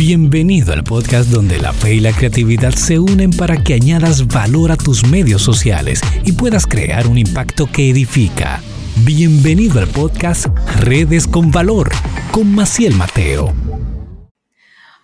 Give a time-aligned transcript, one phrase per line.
[0.00, 4.72] Bienvenido al podcast donde la fe y la creatividad se unen para que añadas valor
[4.72, 8.62] a tus medios sociales y puedas crear un impacto que edifica.
[9.04, 10.46] Bienvenido al podcast
[10.80, 11.90] Redes con Valor
[12.32, 13.52] con Maciel Mateo.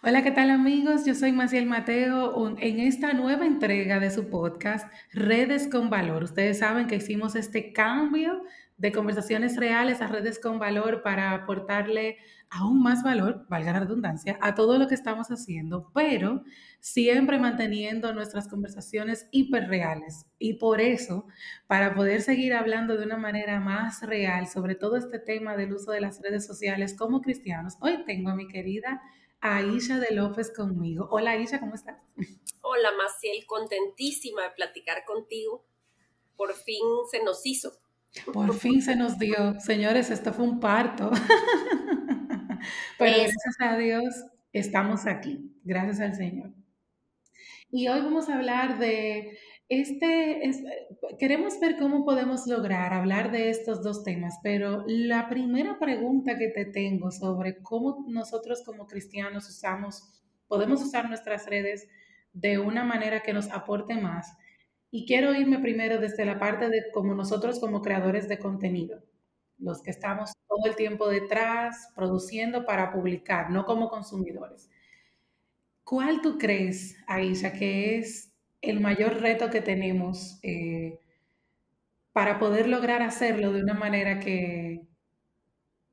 [0.03, 1.05] Hola, ¿qué tal amigos?
[1.05, 6.23] Yo soy Maciel Mateo en esta nueva entrega de su podcast Redes con Valor.
[6.23, 8.45] Ustedes saben que hicimos este cambio
[8.79, 12.17] de conversaciones reales a redes con valor para aportarle
[12.51, 16.43] aún más valor, valga la redundancia, a todo lo que estamos haciendo, pero
[16.80, 20.27] siempre manteniendo nuestras conversaciones hiperreales.
[20.39, 21.27] Y por eso,
[21.67, 25.91] para poder seguir hablando de una manera más real sobre todo este tema del uso
[25.91, 29.03] de las redes sociales como cristianos, hoy tengo a mi querida
[29.41, 31.09] Aisha de López conmigo.
[31.11, 31.98] Hola Aisha, ¿cómo estás?
[32.62, 35.65] Hola Maciel, contentísima de platicar contigo.
[36.37, 37.73] Por fin se nos hizo.
[38.33, 39.59] Por fin se nos dio.
[39.61, 41.11] Señores, esto fue un parto.
[42.98, 45.52] Pero gracias a Dios estamos aquí.
[45.64, 46.52] Gracias al Señor.
[47.70, 50.48] Y hoy vamos a hablar de este,
[51.19, 56.48] queremos ver cómo podemos lograr hablar de estos dos temas, pero la primera pregunta que
[56.50, 61.88] te tengo sobre cómo nosotros como cristianos usamos, podemos usar nuestras redes
[62.33, 64.36] de una manera que nos aporte más
[64.92, 69.03] y quiero irme primero desde la parte de como nosotros como creadores de contenido,
[69.59, 74.69] los que estamos todo el tiempo detrás, produciendo para publicar, no como consumidores.
[75.85, 81.01] ¿Cuál tú crees, Aisha, que es el mayor reto que tenemos eh,
[82.12, 84.87] para poder lograr hacerlo de una manera que,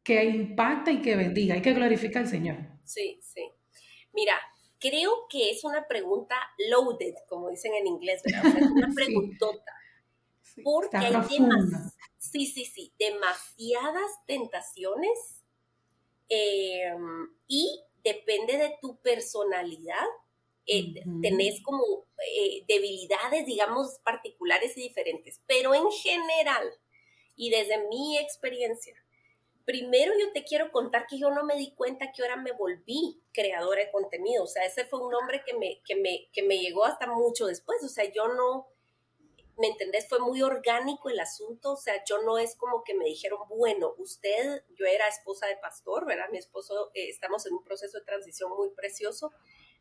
[0.03, 2.57] que impacta y que bendiga y que glorifica al Señor?
[2.83, 3.51] Sí, sí.
[4.13, 4.35] Mira,
[4.79, 6.35] creo que es una pregunta
[6.69, 8.57] loaded, como dicen en inglés, ¿verdad?
[8.57, 9.73] es una preguntota.
[10.63, 11.13] porque hay
[12.23, 15.43] sí, sí, sí, demasiadas tentaciones
[16.29, 20.07] em, y depende de tu personalidad.
[20.65, 21.83] Eh, tenés como
[22.25, 26.71] eh, debilidades, digamos, particulares y diferentes, pero en general
[27.35, 28.95] y desde mi experiencia,
[29.65, 33.21] primero yo te quiero contar que yo no me di cuenta que ahora me volví
[33.33, 34.43] creadora de contenido.
[34.43, 37.47] O sea, ese fue un nombre que me, que me, que me llegó hasta mucho
[37.47, 37.83] después.
[37.83, 38.67] O sea, yo no,
[39.57, 40.07] ¿me entendés?
[40.07, 41.73] Fue muy orgánico el asunto.
[41.73, 45.57] O sea, yo no es como que me dijeron, bueno, usted, yo era esposa de
[45.57, 46.29] pastor, ¿verdad?
[46.31, 49.31] Mi esposo, eh, estamos en un proceso de transición muy precioso,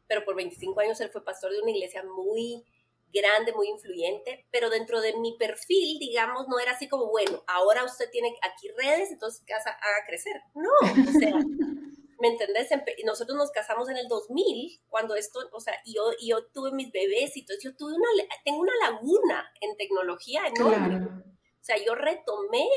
[0.06, 2.64] pero por 25 años él fue pastor de una iglesia muy
[3.12, 7.84] grande, muy influyente, pero dentro de mi perfil, digamos, no era así como, bueno, ahora
[7.84, 10.40] usted tiene aquí redes, entonces casa haga crecer.
[10.54, 11.32] No, o sea,
[12.22, 12.68] ¿me entendés?
[13.04, 17.36] Nosotros nos casamos en el 2000, cuando esto, o sea, yo, yo tuve mis bebés
[17.36, 18.06] y entonces yo tuve una,
[18.44, 21.04] tengo una laguna en tecnología enorme.
[21.04, 22.68] O sea, yo retomé,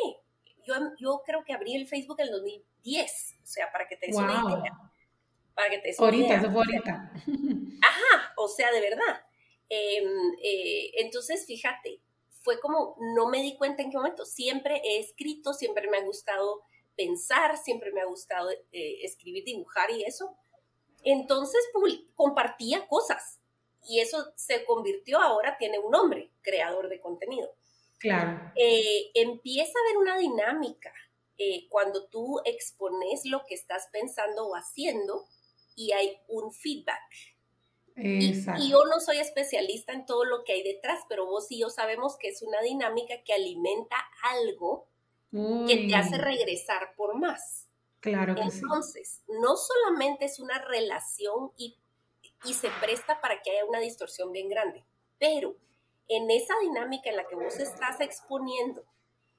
[0.66, 4.08] yo, yo creo que abrí el Facebook en el 2010, o sea, para que te
[4.08, 4.74] des una idea.
[5.54, 7.12] Para que te des ahorita, eso fue ahorita.
[7.84, 9.26] Ajá, o sea, de verdad.
[9.70, 10.08] Em,
[10.42, 12.02] eh, entonces, fíjate,
[12.42, 16.02] fue como, no me di cuenta en qué momento, siempre he escrito, siempre me ha
[16.02, 16.64] gustado
[16.96, 20.36] pensar, siempre me ha gustado eh, escribir, dibujar y eso.
[21.04, 21.62] Entonces
[22.16, 23.40] compartía cosas
[23.88, 27.54] y eso se convirtió ahora, tiene un nombre, creador de contenido.
[28.00, 28.52] Claro.
[28.56, 30.94] Eh, empieza a haber una dinámica
[31.70, 35.26] cuando tú expones lo que estás pensando o haciendo
[35.76, 37.02] y hay un feedback
[37.98, 41.70] y, yo no soy especialista en todo lo que hay detrás, pero vos y yo
[41.70, 44.88] sabemos que es una dinámica que alimenta algo
[45.68, 47.68] que te hace regresar por más.
[48.00, 51.78] Claro que Entonces, no solamente es una relación y,
[52.46, 54.86] y se presta para que haya una distorsión bien grande,
[55.20, 55.56] pero
[56.08, 58.86] en esa dinámica en la que vos estás exponiendo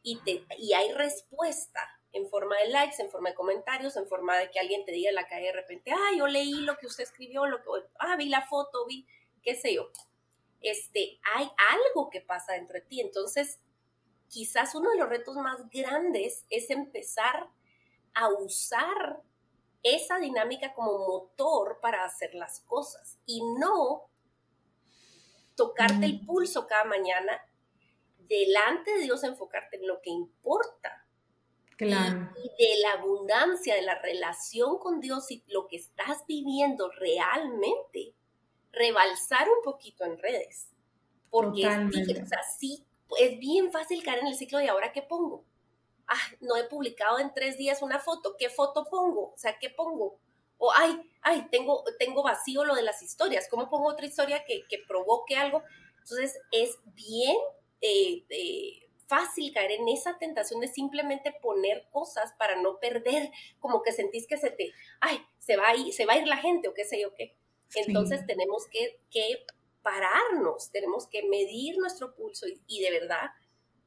[0.02, 1.80] y, te, y hay respuesta,
[2.16, 5.10] en forma de likes, en forma de comentarios, en forma de que alguien te diga
[5.10, 7.68] en la calle de repente, ah, yo leí lo que usted escribió, lo que,
[7.98, 9.06] ah, vi la foto, vi,
[9.42, 9.90] qué sé yo.
[10.62, 13.00] Este, hay algo que pasa dentro de ti.
[13.00, 13.60] Entonces,
[14.28, 17.48] quizás uno de los retos más grandes es empezar
[18.14, 19.22] a usar
[19.82, 24.10] esa dinámica como motor para hacer las cosas y no
[25.54, 27.40] tocarte el pulso cada mañana
[28.18, 31.06] delante de Dios, enfocarte en lo que importa
[31.76, 32.30] Claro.
[32.42, 38.14] Y, de la abundancia de la relación con Dios y lo que estás viviendo realmente,
[38.72, 40.70] rebalsar un poquito en redes.
[41.28, 42.85] Porque es,
[43.18, 45.44] es bien fácil caer en el ciclo de ahora qué pongo.
[46.08, 48.36] Ah, no he publicado en tres días una foto.
[48.38, 49.32] ¿Qué foto pongo?
[49.32, 50.18] O sea, ¿qué pongo?
[50.58, 53.48] O, ay, ay, tengo, tengo vacío lo de las historias.
[53.50, 55.62] ¿Cómo pongo otra historia que, que provoque algo?
[55.98, 57.36] Entonces, es bien
[57.80, 63.30] eh, eh, fácil caer en esa tentación de simplemente poner cosas para no perder,
[63.60, 66.26] como que sentís que se te, ay, se va a ir, se va a ir
[66.26, 67.36] la gente o qué sé yo qué.
[67.74, 69.44] Entonces tenemos que, que,
[69.86, 73.30] pararnos, tenemos que medir nuestro pulso y, de verdad,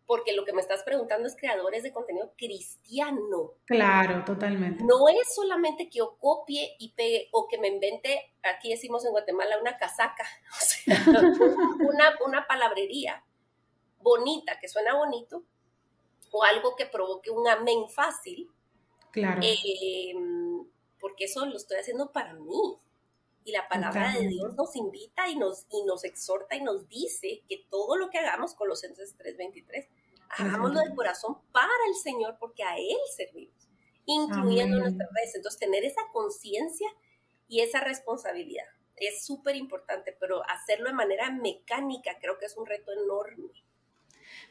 [0.06, 3.56] porque lo que me estás preguntando es creadores de contenido cristiano.
[3.66, 4.82] Claro, totalmente.
[4.86, 9.12] No es solamente que yo copie y pegue o que me invente, aquí decimos en
[9.12, 11.22] Guatemala, una casaca, o sea,
[11.82, 13.22] una, una palabrería
[14.00, 15.44] bonita, que suena bonito,
[16.32, 18.50] o algo que provoque un amén fácil.
[19.12, 19.42] Claro.
[19.44, 20.66] Em,
[20.98, 22.80] porque eso lo estoy haciendo para mí.
[23.50, 27.42] Y la palabra de Dios nos invita y nos, y nos exhorta y nos dice
[27.48, 29.88] que todo lo que hagamos, con los 3.23,
[30.38, 33.68] hagámoslo de corazón para el Señor, porque a Él servimos,
[34.06, 35.34] incluyendo nuestras redes.
[35.34, 36.88] Entonces, tener esa conciencia
[37.48, 38.66] y esa responsabilidad
[38.98, 43.50] es súper importante, pero hacerlo de manera mecánica creo que es un reto enorme.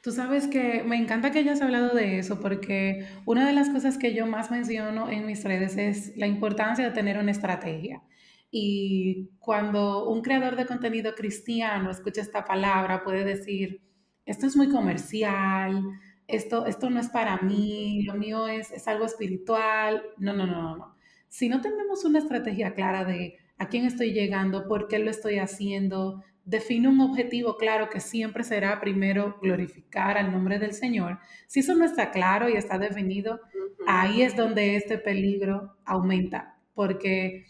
[0.02, 3.96] Tú sabes que me encanta que hayas hablado de eso porque una de las cosas
[3.96, 8.02] que yo más menciono en mis redes es la importancia de tener una estrategia.
[8.50, 13.82] Y cuando un creador de contenido cristiano escucha esta palabra, puede decir,
[14.24, 15.82] esto es muy comercial,
[16.26, 20.02] esto, esto no es para mí, lo mío es, es algo espiritual.
[20.18, 20.94] No, no, no, no.
[21.28, 25.38] Si no tenemos una estrategia clara de a quién estoy llegando, por qué lo estoy
[25.38, 31.18] haciendo, define un objetivo claro que siempre será primero glorificar al nombre del Señor.
[31.46, 33.40] Si eso no está claro y está definido,
[33.86, 37.46] ahí es donde este peligro aumenta, porque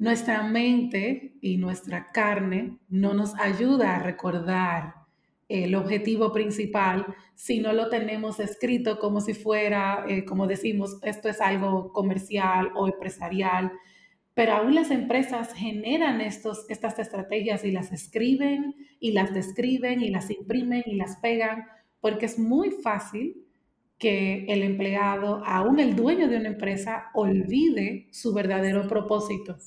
[0.00, 4.94] nuestra mente y nuestra carne no nos ayuda a recordar
[5.46, 7.04] el objetivo principal
[7.34, 12.70] si no lo tenemos escrito como si fuera, eh, como decimos, esto es algo comercial
[12.76, 13.72] o empresarial.
[14.32, 20.08] Pero aún las empresas generan estos, estas estrategias y las escriben y las describen y
[20.08, 21.66] las imprimen y las pegan,
[22.00, 23.44] porque es muy fácil
[23.98, 29.58] que el empleado, aún el dueño de una empresa, olvide su verdadero propósito,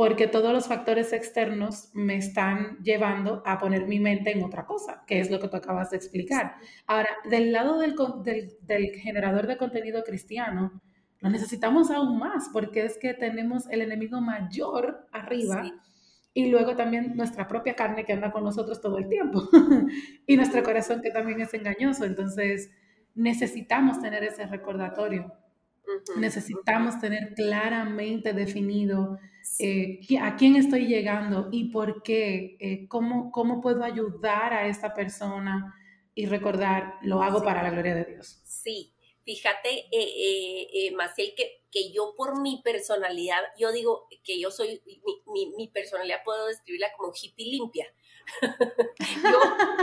[0.00, 5.04] porque todos los factores externos me están llevando a poner mi mente en otra cosa,
[5.06, 6.54] que es lo que tú acabas de explicar.
[6.86, 7.94] Ahora, del lado del,
[8.24, 10.80] del, del generador de contenido cristiano,
[11.18, 15.64] lo necesitamos aún más porque es que tenemos el enemigo mayor arriba
[16.32, 19.50] y luego también nuestra propia carne que anda con nosotros todo el tiempo
[20.26, 22.06] y nuestro corazón que también es engañoso.
[22.06, 22.70] Entonces
[23.14, 25.30] necesitamos tener ese recordatorio.
[26.16, 29.18] Necesitamos tener claramente definido
[29.58, 34.94] eh, a quién estoy llegando y por qué, eh, cómo, cómo puedo ayudar a esta
[34.94, 35.74] persona
[36.14, 38.40] y recordar, lo hago para la gloria de Dios.
[38.44, 38.94] Sí,
[39.30, 44.50] Fíjate, eh, eh, eh, Maciel, que, que yo por mi personalidad, yo digo que yo
[44.50, 44.82] soy,
[45.26, 47.86] mi, mi, personalidad puedo describirla como hippie limpia.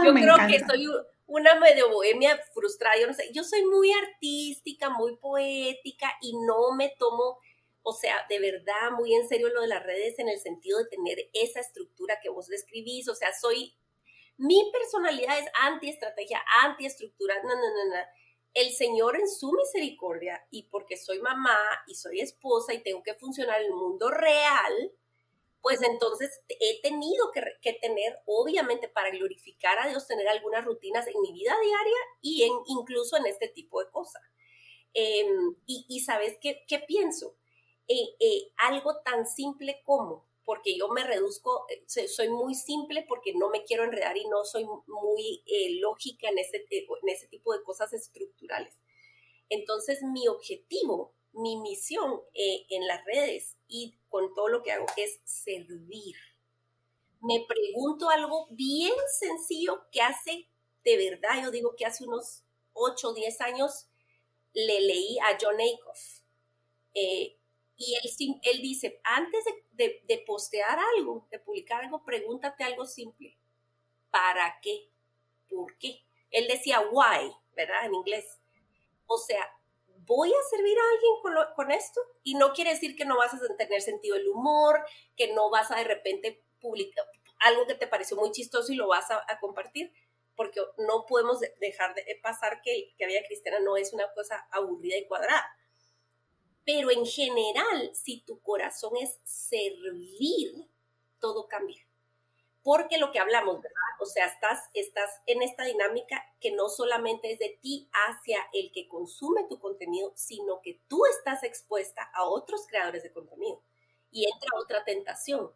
[0.03, 0.87] yo, creo que soy
[1.27, 6.73] una medio bohemia frustrada, yo no sé, yo soy muy artística, muy poética y no
[6.75, 7.39] me tomo,
[7.87, 10.89] o sea, de verdad, muy en serio lo de las redes en el sentido de
[10.89, 13.73] tener esa estructura que vos describís, o sea, soy,
[14.37, 18.01] mi personalidad es anti-estrategia, anti-estructura, no, no, no, no
[18.57, 23.13] el Señor en su misericordia y porque soy mamá y soy esposa y tengo que
[23.13, 24.91] funcionar en el mundo real,
[25.61, 31.21] pues entonces he tenido que, tener, obviamente, para glorificar a Dios, tener algunas rutinas en
[31.21, 34.23] mi vida diaria y en, incluso en este tipo de cosas.
[34.93, 37.35] Em, y, sabes qué, pienso?
[37.89, 43.33] Eh, eh, algo tan simple como porque yo me reduzco, eh, soy muy simple porque
[43.33, 45.43] no me quiero enredar y no soy muy
[45.81, 48.73] lógica en ese, en ese tipo de cosas estructurales.
[49.49, 55.19] Entonces, mi objetivo, mi misión en las redes y con todo lo que hago es
[55.25, 56.15] servir.
[57.21, 60.47] Me pregunto algo bien sencillo que hace,
[60.85, 63.87] de verdad, yo digo que hace unos 8 o 10 años
[64.53, 66.21] le leí a John Acuff.
[67.77, 73.37] Y él, él dice, antes de, postear algo, de publicar algo, pregúntate algo simple.
[74.09, 74.89] ¿Para qué?
[75.47, 76.03] ¿Por qué?
[76.31, 77.85] Él decía why, ¿verdad?
[77.85, 78.39] En inglés.
[79.05, 79.47] O sea,
[80.05, 83.57] voy a servir a alguien con, esto y no quiere decir que no vas a
[83.57, 84.83] tener sentido del humor,
[85.15, 87.05] que no vas a de repente publicar
[87.39, 89.93] algo que te pareció muy chistoso y lo vas a, compartir,
[90.35, 94.97] porque no podemos dejar de pasar que, que vida cristiana no es una cosa aburrida
[94.97, 95.45] y cuadrada.
[96.67, 100.67] Pero en general, si tu corazón es servir,
[101.17, 101.81] todo cambia.
[102.61, 103.77] Porque lo que hablamos, ¿verdad?
[104.01, 104.69] O sea, estás,
[105.27, 110.11] en esta dinámica que no solamente es de ti hacia el que consume tu contenido,
[110.17, 113.61] sino que tú estás expuesta a otros creadores de contenido.
[114.11, 115.49] Y entra otra tentación,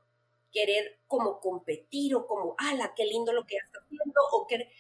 [0.54, 4.72] querer como competir o como, ala, qué lindo lo que estás haciendo, o querer...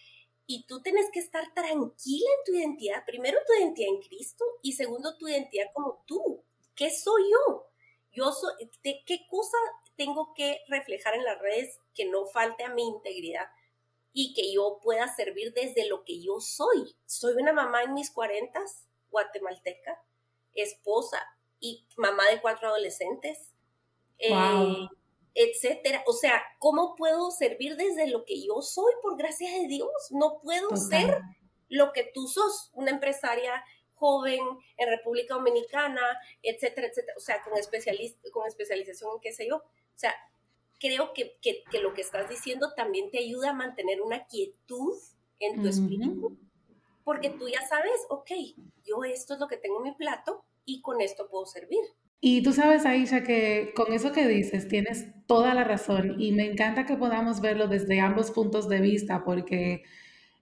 [0.53, 3.05] y tú tienes que estar tranquila en tu identidad.
[3.05, 6.43] Primero tu identidad en Cristo y segundo tu identidad como tú.
[6.75, 7.69] ¿Qué soy yo?
[8.11, 9.57] Yo soy, ¿qué cosa
[9.95, 13.47] tengo que reflejar en las redes que no falte a mi integridad
[14.11, 16.97] y que yo pueda servir desde lo que yo soy?
[17.05, 20.03] Soy una mamá en mis cuarentas, guatemalteca,
[20.53, 21.25] esposa
[21.61, 23.53] y mamá de cuatro adolescentes.
[24.17, 24.33] Eh,
[25.33, 26.03] etcétera.
[26.07, 29.91] O sea, ¿cómo puedo servir desde lo que yo soy por gracia de Dios?
[30.11, 31.19] No puedo ser
[31.69, 33.63] lo que tú sos, una empresaria
[33.95, 34.41] joven
[34.77, 36.01] en República Dominicana,
[36.41, 37.13] etcétera, etcétera.
[37.17, 37.53] O sea, con,
[38.31, 39.57] con especialización en qué sé yo.
[39.57, 40.13] O sea,
[40.79, 44.97] creo que, que, lo que estás diciendo también te ayuda a mantener una quietud
[45.39, 46.37] en tu espíritu,
[47.03, 48.31] porque tú ya sabes, ok,
[48.83, 51.79] yo esto es lo que tengo en mi plato y con esto puedo servir.
[52.21, 56.45] Y tú sabes, Aisha, que con eso que dices tienes toda la razón y me
[56.45, 59.83] encanta que podamos verlo desde ambos puntos de vista porque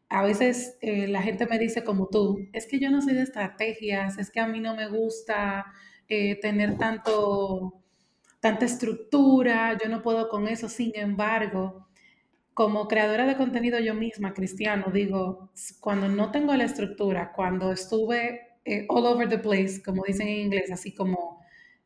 [0.09, 3.21] a veces eh, la gente me dice como tú, es que yo no soy de
[3.24, 5.67] estrategias, es que a mí no me gusta
[6.09, 7.75] eh, tener tanto,
[8.41, 10.69] tanta estructura, yo no puedo con eso.
[10.69, 11.88] Sin embargo,
[12.53, 18.41] como creadora de contenido yo misma, cristiano, digo, cuando no tengo la estructura, cuando estuve
[18.65, 21.38] eh, all over the place, como dicen en inglés, así como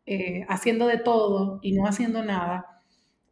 [0.06, 2.82] eh, haciendo de todo y no haciendo nada,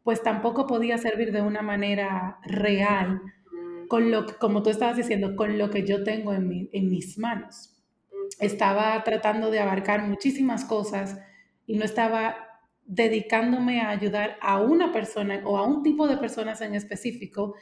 [0.02, 3.20] pues tampoco podía servir de una manera real
[3.88, 7.74] con lo que, como tú estabas diciendo, con lo que yo tengo en, mis manos.
[8.40, 11.20] Estaba tratando de abarcar muchísimas cosas
[11.66, 12.36] y no estaba
[12.86, 17.54] dedicándome a ayudar a una persona o a un tipo de personas en específico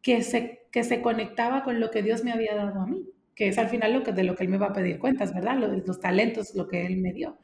[0.00, 3.04] que se, que se conectaba con lo que Dios me había dado a mí,
[3.34, 5.34] que es al final lo que, de lo que Él me va a pedir cuentas,
[5.34, 5.58] ¿verdad?
[5.86, 7.36] Los talentos, lo que Él me dio.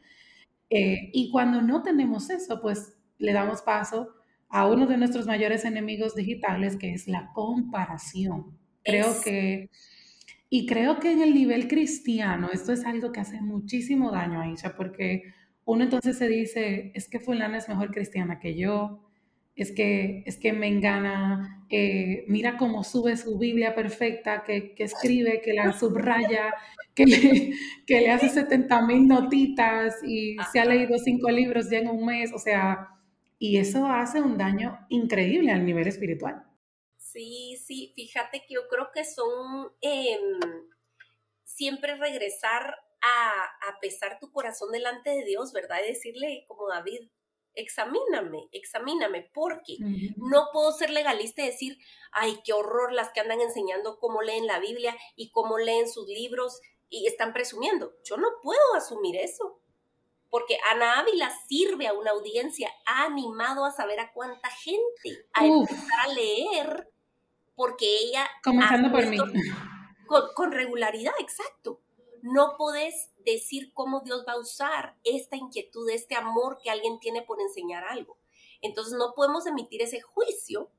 [0.71, 4.15] Eh, y cuando no tenemos eso, pues le damos paso
[4.49, 8.59] a uno de nuestros mayores enemigos digitales, que es la comparación.
[8.83, 9.71] Creo que,
[10.49, 14.75] y creo que en el nivel cristiano, esto es algo que hace muchísimo daño, Aisha,
[14.77, 15.23] porque
[15.65, 19.10] uno entonces se dice, es que fulana es mejor cristiana que yo,
[19.61, 24.85] es que, es que me engana, eh, mira cómo sube su Biblia perfecta, que, que
[24.85, 26.55] escribe, que la subraya,
[26.95, 27.53] que le,
[27.87, 32.07] que le hace 70 mil notitas y se ha leído cinco libros ya en un
[32.07, 32.89] mes, o sea,
[33.39, 36.43] y eso hace un daño increíble al nivel espiritual.
[36.97, 40.39] Sí, sí, fíjate que yo creo que son em,
[41.45, 45.81] siempre regresar a, a pesar tu corazón delante de Dios, ¿verdad?
[45.85, 47.11] Y decirle como David,
[47.55, 49.77] examíname, examíname, porque
[50.17, 51.79] no puedo ser legalista y decir,
[52.13, 56.07] ay, qué horror las que andan enseñando cómo leen la Biblia y cómo leen sus
[56.07, 57.93] libros y están presumiendo.
[58.05, 59.61] Yo no puedo asumir eso,
[60.29, 65.47] porque Ana Ávila sirve a una audiencia, ha animado a saber a cuánta gente a
[65.47, 66.91] empezar a leer,
[67.55, 68.29] porque ella...
[68.43, 69.19] Comenzando por mí.
[70.07, 71.81] Con, con regularidad, exacto
[72.23, 77.23] no podés decir cómo Dios va a usar esta inquietud, este amor que alguien tiene
[77.23, 78.19] por enseñar algo.
[78.61, 80.71] Entonces no podemos emitir ese juicio,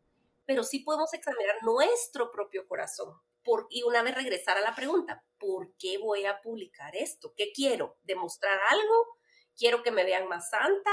[0.45, 3.15] pero sí podemos examinar nuestro propio corazón.
[3.43, 7.33] Por, y una vez regresar a la pregunta, ¿por qué voy a publicar esto?
[7.35, 7.97] ¿Qué quiero?
[8.03, 9.17] ¿Demostrar algo?
[9.57, 10.91] ¿Quiero que me vean más santa?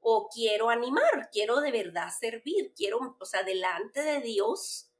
[0.00, 1.30] ¿O quiero animar?
[1.32, 2.72] ¿Quiero de verdad servir?
[2.76, 4.91] ¿Quiero, o sea, delante de Dios,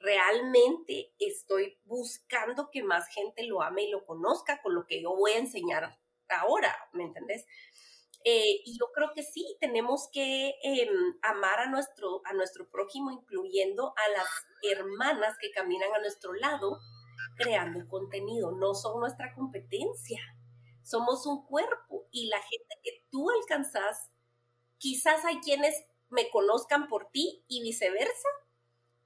[0.00, 5.14] realmente estoy buscando que más gente lo ame y lo conozca con lo que yo
[5.14, 7.46] voy a enseñar ahora, ¿me entendés?
[8.24, 13.10] Eh, y yo creo que sí, tenemos que em, amar a nuestro, a nuestro prójimo,
[13.10, 14.28] incluyendo a las
[14.70, 16.78] hermanas que caminan a nuestro lado,
[17.36, 18.52] creando contenido.
[18.52, 20.20] No son nuestra competencia,
[20.82, 24.10] somos un cuerpo y la gente que tú alcanzas,
[24.78, 25.74] quizás hay quienes
[26.10, 28.28] me conozcan por ti y viceversa,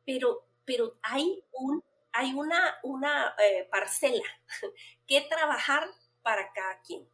[0.05, 4.25] pero pero hay, un, hay una, una eh, parcela
[5.07, 5.89] que trabajar
[6.23, 7.09] para cada quien.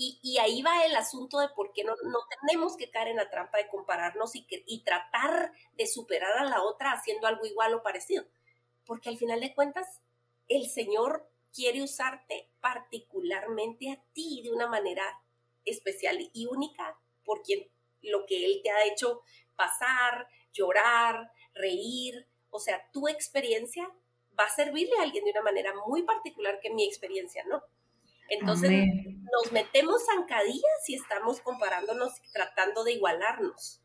[0.00, 3.30] Y, ahí va el asunto de por qué no, no, tenemos que caer en la
[3.30, 7.82] trampa de compararnos y, y tratar de superar a la otra haciendo algo igual o
[7.82, 8.24] parecido.
[8.86, 10.00] Porque al final de cuentas,
[10.46, 15.20] el Señor quiere usarte particularmente a ti de una manera
[15.64, 17.68] especial y única por quien
[18.02, 19.22] lo que Él te ha hecho
[19.56, 23.88] pasar, llorar, reír, o sea, tu experiencia
[24.38, 27.62] va a servirle a alguien de una manera muy particular que mi experiencia, ¿no?
[28.28, 28.86] Entonces
[29.32, 33.80] nos metemos zancadillas y estamos comparándonos y tratando de igualarnos,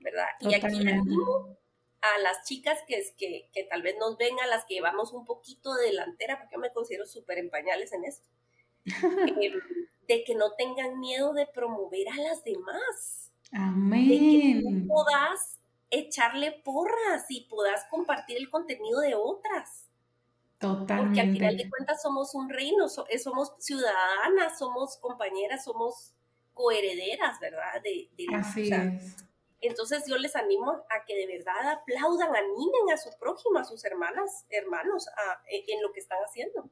[0.00, 0.26] ¿verdad?
[0.40, 1.58] Y aquí animo
[2.00, 5.12] a las chicas que, es, que, que tal vez nos ven, a las que llevamos
[5.12, 8.28] un poquito de delantera, porque yo me considero súper en pañales en esto,
[9.40, 9.52] eh,
[10.06, 13.32] de que no tengan miedo de promover a las demás.
[13.52, 14.08] Amén.
[14.08, 14.94] De que tú
[15.98, 19.86] echarle porras y puedas compartir el contenido de otras.
[20.58, 21.04] Totalmente.
[21.04, 26.12] Porque al final de cuentas somos un reino, eh, somos ciudadanas, somos compañeras, somos
[26.54, 27.82] coherederas, ¿verdad?
[27.82, 29.16] De, Así es.
[29.60, 33.84] Entonces yo les animo a que de verdad aplaudan, animen a su prójimo, a sus
[33.84, 35.06] hermanas, hermanos,
[35.50, 36.70] e, en lo que están haciendo.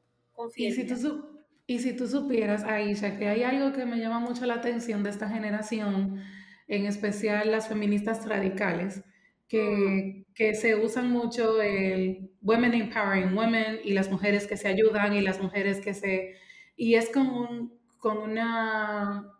[0.55, 4.45] Y si, tú, y si tú supieras, Aisha, que hay algo que me llama mucho
[4.45, 6.23] la atención de esta generación,
[6.67, 9.03] en especial las feministas radicales,
[9.47, 15.13] que, que, se usan mucho el women empowering women y las mujeres que se ayudan
[15.13, 16.35] y las mujeres que se...
[16.75, 19.33] Y es con, un, con una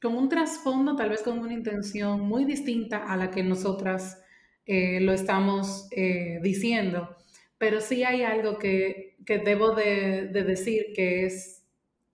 [0.00, 4.22] con un trasfondo, tal vez con una intención muy distinta a la que nosotras
[4.66, 7.16] eh, lo estamos eh, diciendo.
[7.58, 11.64] Pero sí hay algo que, que debo de, de, decir que es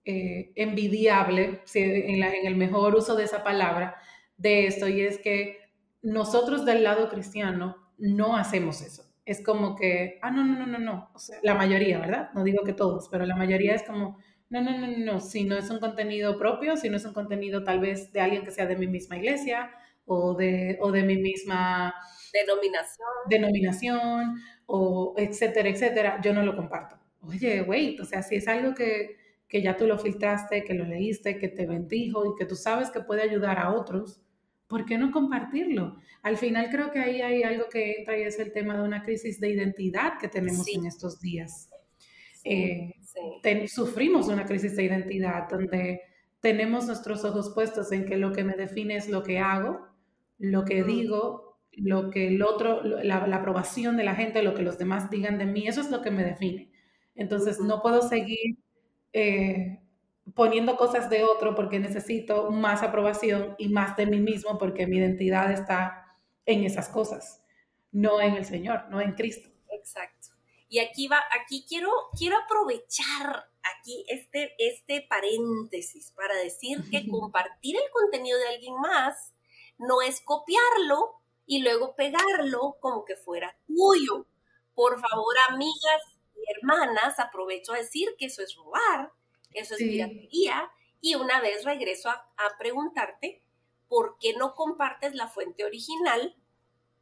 [0.04, 3.96] eh, envidiable, en, en el mejor uso de esa palabra,
[4.36, 5.58] de esto, y es que
[6.02, 9.04] nosotros del lado cristiano no hacemos eso.
[9.24, 11.10] Es como que, ah, no, no, no, no, no.
[11.14, 12.30] O sea, la mayoría, ¿verdad?
[12.34, 14.18] No digo que todos, pero la mayoría es como,
[14.50, 17.62] no, no, no, no, si no es un contenido propio, si no es un contenido
[17.64, 19.70] tal vez de alguien que sea de mi misma iglesia
[20.04, 21.94] o de, o de mi misma
[22.32, 23.08] denominación.
[23.28, 26.96] denominación o etcétera, etcétera, yo no lo comparto.
[27.20, 29.16] Oye, wait, o sea, si es algo que,
[29.48, 32.90] que ya tú lo filtraste, que lo leíste, que te bendijo y que tú sabes
[32.90, 34.21] que puede ayudar a otros,
[34.72, 35.98] ¿por qué no compartirlo?
[36.22, 39.02] Al final creo que ahí hay algo que entra y es el tema de una
[39.02, 41.68] crisis de identidad que tenemos en estos días.
[42.42, 42.94] Eh,
[43.68, 46.00] sufrimos una crisis de identidad donde
[46.40, 49.88] tenemos nuestros ojos puestos en que lo que me define es lo que hago,
[50.38, 54.78] lo que digo, lo que el otro, la, aprobación de la gente, lo que los
[54.78, 56.70] demás digan de mí, eso es lo que me define.
[57.14, 58.56] Entonces no puedo seguir
[59.12, 59.81] eh,
[60.34, 64.98] poniendo cosas de otro porque necesito más aprobación y más de mí mismo porque mi
[64.98, 67.44] identidad está en esas cosas,
[67.90, 69.50] no en el Señor, no en Cristo.
[69.70, 70.28] Exacto.
[70.68, 77.76] Y aquí va, aquí quiero, quiero aprovechar aquí este, este paréntesis para decir que compartir
[77.76, 79.34] el contenido de alguien más
[79.78, 84.26] no es copiarlo y luego pegarlo como que fuera tuyo.
[84.74, 86.02] Por favor, amigas
[86.34, 89.12] y hermanas, aprovecho a decir que eso es robar,
[89.54, 90.70] eso es piratería.
[91.00, 92.24] Y una vez regreso a,
[92.58, 93.42] preguntarte,
[93.88, 96.36] ¿por qué no compartes la fuente original?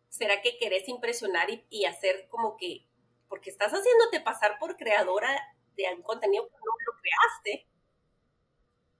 [0.08, 2.86] ¿Será que querés impresionar y, y hacer como que
[3.30, 5.30] porque estás haciéndote pasar por creadora
[5.76, 7.66] de algún contenido que no lo creaste.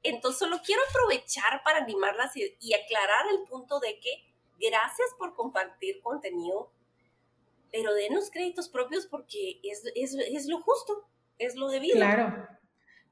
[0.02, 6.00] Entonces solo quiero aprovechar para animarlas y, aclarar el punto de que gracias por compartir
[6.00, 6.72] contenido,
[7.70, 11.06] pero denos créditos propios porque es, es lo justo,
[11.38, 11.96] es lo debido.
[11.96, 12.48] Claro,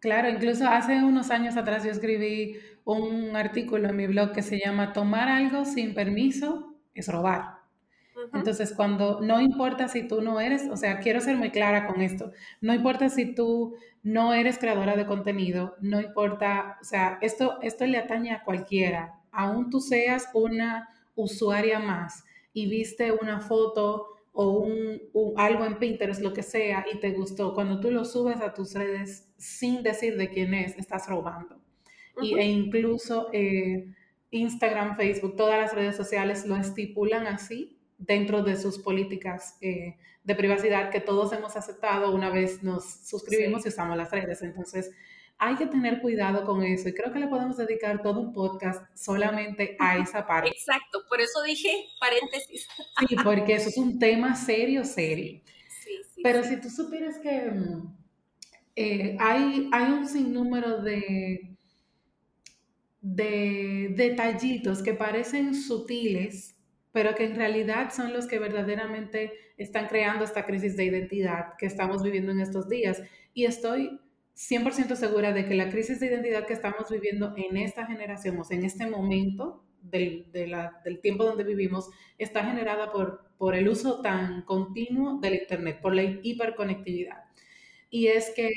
[0.01, 4.59] claro, incluso hace unos años atrás yo escribí un artículo en mi blog que se
[4.59, 7.59] llama Tomar algo sin permiso es robar.
[8.33, 12.01] Entonces, cuando no importa si tú no eres, o sea, quiero ser muy clara con
[12.01, 17.59] esto, no importa si tú no eres creadora de contenido, no importa, o sea, esto,
[17.63, 24.18] esto le atañe a cualquiera, aún tú seas una usuaria más y viste una foto
[24.41, 25.01] o un,
[25.37, 28.73] algo en Pinterest, lo que sea, y te gustó, cuando tú lo subes a tus
[28.73, 31.61] redes sin decir de quién es, estás robando.
[32.23, 33.93] y, e incluso eh,
[34.31, 40.35] Instagram, Facebook, todas las redes sociales lo estipulan así dentro de sus políticas eh, de
[40.37, 44.43] privacidad que todos hemos aceptado una vez nos suscribimos y usamos las redes.
[44.43, 44.93] Entonces,
[45.39, 48.85] hay que tener cuidado con eso y creo que le podemos dedicar todo un podcast
[48.97, 50.51] solamente a esa parte.
[50.51, 51.71] Exacto, por eso dije
[52.01, 52.67] paréntesis.
[52.99, 55.41] Sí, porque eso es un tema serio, serio.
[55.85, 57.97] Sí, sí, Pero si tú supieras que mm,
[58.75, 61.57] eh, hay, hay un sinnúmero de,
[63.01, 66.57] de detallitos que parecen sutiles,
[66.91, 71.67] pero que en realidad son los que verdaderamente están creando esta crisis de identidad que
[71.67, 73.03] estamos viviendo en estos días.
[73.35, 74.01] Y estoy
[74.39, 78.45] 100% segura de que la crisis de identidad que estamos viviendo en esta generación, o
[78.51, 84.43] en este momento del, del tiempo donde vivimos, está generada por, por el uso tan
[84.43, 87.25] continuo del Internet, por la hiperconectividad.
[87.91, 88.51] Y es que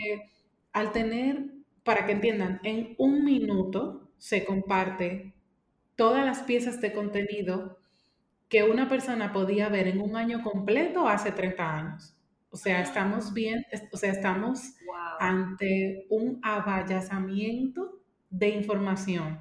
[0.71, 1.45] al tener,
[1.83, 5.33] para que entiendan, en un minuto se comparte
[5.95, 7.79] todas las piezas de contenido
[8.49, 12.15] que una persona podía ver en un año completo hace 30 años.
[12.51, 14.73] O sea, estamos bien, o sea, estamos
[15.19, 19.39] ante un abayazamiento de información.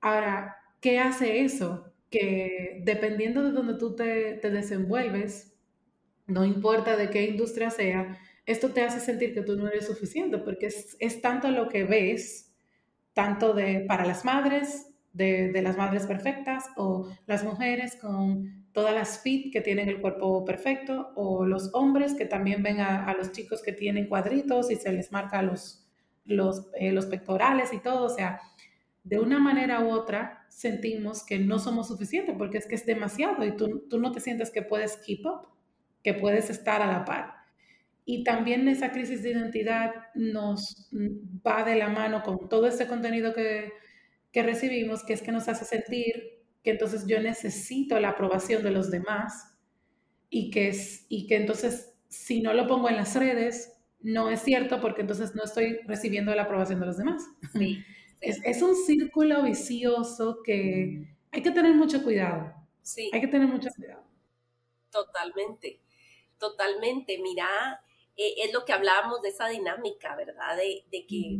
[0.00, 1.92] Ahora, ¿qué hace eso?
[2.10, 5.54] Que dependiendo de donde tú te, desenvuelves,
[6.26, 10.38] no importa de qué industria sea, esto te hace sentir que tú no eres suficiente,
[10.38, 12.54] porque es, es tanto lo que ves,
[13.12, 18.94] tanto de, para las madres, de, de, las madres perfectas o las mujeres con todas
[18.94, 23.32] las fit que tienen el cuerpo perfecto o los hombres que también ven a, los
[23.32, 25.88] chicos que tienen cuadritos y se les marca los,
[26.26, 28.04] los, eh, los pectorales y todo.
[28.04, 28.38] O sea,
[29.02, 33.46] de una manera u otra sentimos que no somos suficientes porque es que es demasiado
[33.46, 35.48] y tú, tú no te sientes que puedes keep up,
[36.02, 37.32] que puedes estar a la par.
[38.04, 43.32] Y también esa crisis de identidad nos va de la mano con todo este contenido
[43.32, 43.72] que,
[44.32, 46.35] que recibimos, que es que nos hace sentir
[46.66, 49.56] que entonces yo necesito la aprobación de los demás
[50.28, 54.40] y que, es, y que entonces si no lo pongo en las redes, no es
[54.40, 57.22] cierto porque entonces no estoy recibiendo la aprobación de los demás.
[58.20, 62.52] Es, es, un círculo vicioso que hay que tener mucho cuidado.
[62.82, 63.10] Sí.
[63.12, 64.02] Hay que tener mucho cuidado.
[64.90, 65.80] Totalmente,
[66.36, 67.16] totalmente.
[67.22, 67.46] Mira,
[68.16, 70.56] eh, es lo que hablábamos de esa dinámica, ¿verdad?
[70.56, 71.38] De, de que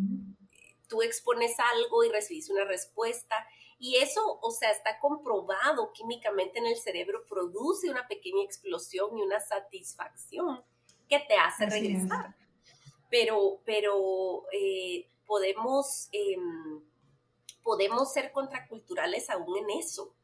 [0.87, 3.45] tú expones algo y recibís una respuesta.
[3.79, 9.23] Y eso, o sea, está comprobado químicamente en el cerebro, produce una pequeña explosión y
[9.23, 10.65] una satisfacción
[11.09, 12.35] que te hace regresar.
[13.11, 16.81] Pero, pero eh, podemos, em,
[17.63, 20.15] podemos ser contraculturales aún en eso,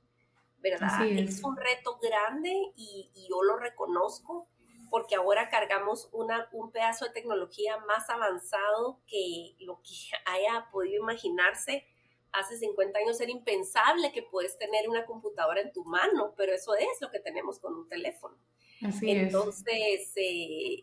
[0.58, 1.06] ¿verdad?
[1.06, 1.42] Es.
[1.44, 4.48] un reto grande y, y yo lo reconozco
[4.92, 9.90] porque ahora cargamos una, un pedazo de tecnología más avanzado que lo que
[10.26, 11.86] haya podido imaginarse.
[12.32, 16.74] Hace 50 años era impensable que puedes tener una computadora en tu mano, pero eso
[16.74, 18.36] es lo que tenemos con un teléfono.
[18.82, 20.82] Así Entonces, eh,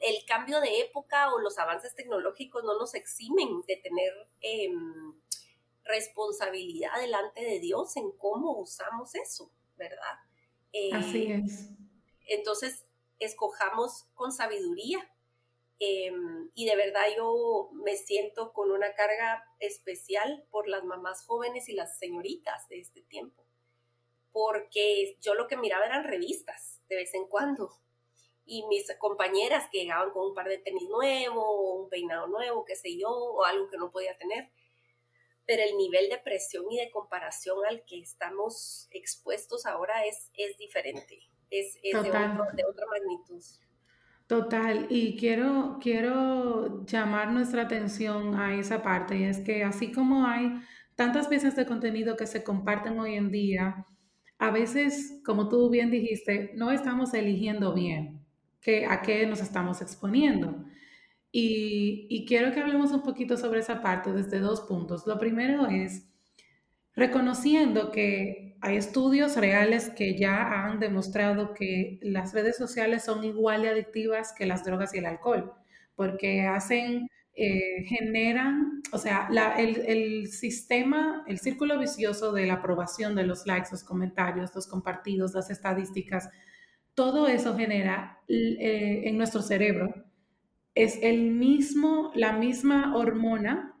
[0.00, 5.14] el cambio de época o los avances tecnológicos no nos eximen de tener em,
[5.84, 10.18] responsabilidad delante de Dios en cómo usamos eso, ¿verdad?
[10.92, 11.70] Así eh, es.
[12.26, 12.84] Entonces,
[13.18, 15.10] escojamos con sabiduría.
[15.80, 21.68] Em, y de verdad yo me siento con una carga especial por las mamás jóvenes
[21.68, 23.44] y las señoritas de este tiempo,
[24.32, 27.70] porque yo lo que miraba eran revistas de vez en cuando,
[28.44, 32.74] y mis compañeras que llegaban con un par de tenis nuevo, un peinado nuevo, qué
[32.74, 34.50] sé yo, o algo que no podía tener.
[35.46, 40.56] Pero el nivel de presión y de comparación al que estamos expuestos ahora es, es
[40.58, 43.42] diferente es, de, otra magnitud.
[44.28, 50.26] Total, y quiero, quiero llamar nuestra atención a esa parte, y es que así como
[50.26, 50.60] hay
[50.96, 53.86] tantas piezas de contenido que se comparten hoy en día,
[54.38, 58.20] a veces, como tú bien dijiste, no estamos eligiendo bien
[58.60, 60.62] que, a qué nos estamos exponiendo.
[61.32, 65.06] Y, y quiero que hablemos un poquito sobre esa parte desde dos puntos.
[65.06, 66.07] Lo primero es
[66.98, 73.62] reconociendo que hay estudios reales que ya han demostrado que las redes sociales son igual
[73.62, 75.52] de adictivas que las drogas y el alcohol,
[75.94, 83.24] porque hacen, eh, generan, o sea, el, sistema, el círculo vicioso de la aprobación de
[83.24, 86.28] los likes, los comentarios, los compartidos, las estadísticas,
[86.94, 89.94] todo eso genera eh, en nuestro cerebro,
[90.74, 93.77] es el mismo, la misma hormona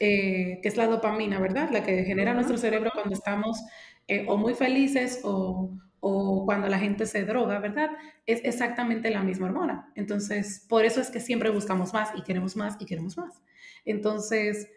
[0.00, 1.70] eh, que es la dopamina, ¿verdad?
[1.70, 3.62] La que genera nuestro cerebro cuando estamos
[4.08, 7.90] eh, o muy felices o, o, cuando la gente se droga, ¿verdad?
[8.26, 9.92] Es exactamente la misma hormona.
[9.94, 13.42] Entonces, por eso es que siempre buscamos más y queremos más y queremos más.
[13.84, 14.68] Entonces,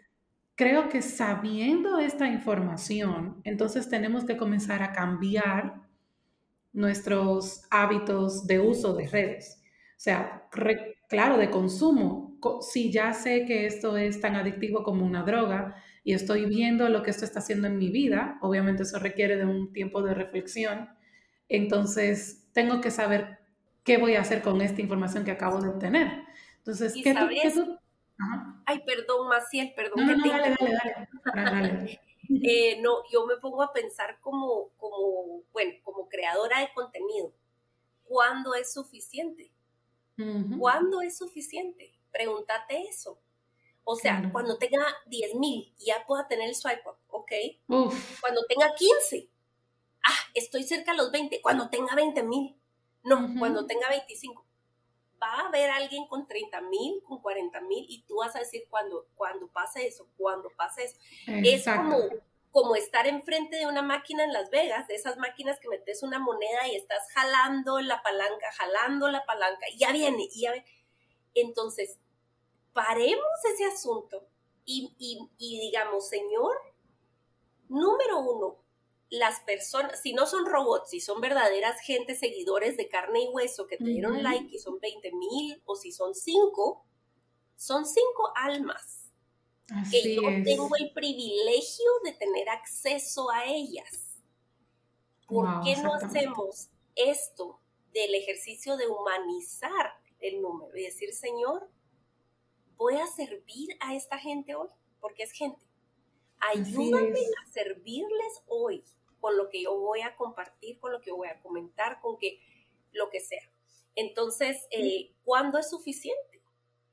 [0.56, 5.82] creo que sabiendo esta información, entonces tenemos que comenzar a cambiar
[6.72, 9.60] nuestros hábitos de uso de redes.
[9.92, 10.48] O sea,
[11.08, 12.25] claro, de consumo.
[12.62, 17.02] Si ya sé que esto es tan adictivo como una droga, y estoy viendo lo
[17.02, 20.88] que esto está haciendo en mi vida, obviamente eso requiere de un tiempo de reflexión,
[21.48, 23.38] entonces tengo que saber
[23.82, 26.24] qué voy a hacer con esta información que acabo de obtener.
[26.58, 27.78] Entonces, ¿qué, tú,
[28.66, 30.06] Ay, perdón, Maciel, perdón.
[30.06, 30.56] No, no, dale,
[31.34, 32.00] dale, dale.
[32.28, 37.32] Eh, no, yo me pongo a pensar como, como, bueno, como creadora de contenido.
[38.02, 39.52] ¿Cuándo es suficiente?
[40.58, 41.92] ¿Cuándo es suficiente?
[42.16, 43.18] Pregúntate eso.
[43.84, 47.32] O sea, cuando tenga 10 mil, ya pueda tener el swipe up, ¿ok?
[48.20, 49.28] Cuando tenga 15,
[50.02, 51.42] ah, estoy cerca a los 20.
[51.42, 52.58] Cuando tenga 20 mil,
[53.04, 54.44] no, cuando tenga 25.
[55.22, 58.66] Va a haber alguien con 30 mil, con 40 mil, y tú vas a decir
[58.70, 60.96] cuando, cuando pase eso, cuando pase eso.
[61.26, 61.98] Es como,
[62.50, 66.18] como estar enfrente de una máquina en Las Vegas, de esas máquinas que metes una
[66.18, 70.66] moneda y estás jalando la palanca, jalando la palanca, y ya viene, y ya viene.
[71.34, 71.98] Entonces,
[72.76, 74.28] paremos ese asunto
[74.66, 76.54] y, digamos, Señor,
[77.68, 78.58] número uno,
[79.08, 83.66] las personas, si no son robots, si son verdaderas gente, seguidores de carne y hueso
[83.66, 86.84] que te dieron like y son 20 mil, o si son cinco,
[87.56, 89.10] son cinco almas
[89.90, 94.18] que yo tengo el privilegio de tener acceso a ellas.
[95.26, 97.58] ¿Por qué no hacemos esto
[97.94, 101.70] del ejercicio de humanizar el número y decir, Señor,
[102.76, 104.68] voy a servir a esta gente hoy,
[105.00, 105.64] porque es gente.
[106.38, 108.84] Ayúdame a servirles hoy
[109.20, 112.18] con lo que yo voy a compartir, con lo que yo voy a comentar, con
[112.18, 112.40] que
[112.92, 113.50] lo que sea.
[113.94, 116.42] Entonces, eh, ¿cuándo es suficiente?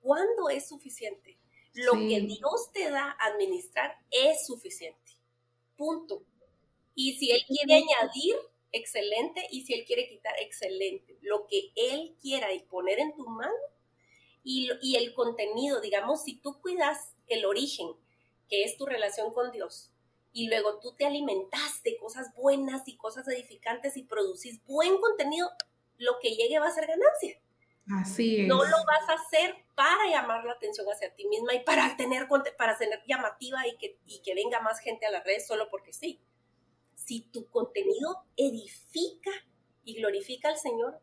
[0.02, 1.38] ¿Cuándo es suficiente?
[1.74, 5.12] Lo que Dios te da a administrar es suficiente.
[5.76, 6.24] Punto.
[6.96, 8.36] Y si Él quiere añadir,
[8.72, 9.46] excelente.
[9.50, 11.18] Y si Él quiere quitar, excelente.
[11.22, 13.54] Lo que Él quiera y poner en tu mano
[14.44, 17.88] y, y el contenido, digamos, si tú cuidas el origen,
[18.50, 19.92] que es tu relación con Dios,
[20.34, 25.50] y luego tú te alimentas de cosas buenas y cosas edificantes y producís buen contenido,
[25.98, 27.40] lo que llegue va a ser ganancia.
[28.02, 28.48] Así es.
[28.48, 32.28] No lo vas a hacer para llamar la atención hacia ti misma y para tener,
[32.58, 35.94] para tener llamativa y que, y que venga más gente a la red solo porque
[35.94, 36.20] sí.
[36.96, 39.32] Si tu contenido edifica
[39.84, 41.00] y glorifica al Señor,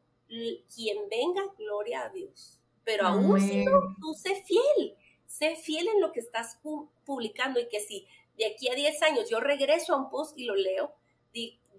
[0.75, 2.60] quien venga, gloria a Dios.
[2.85, 6.59] Pero aún si no, tú sé fiel, sé fiel en lo que estás
[7.05, 10.45] publicando y que si de aquí a 10 años yo regreso a un post y
[10.45, 10.95] lo leo,